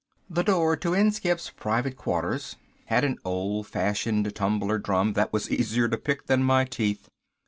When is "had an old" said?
2.85-3.67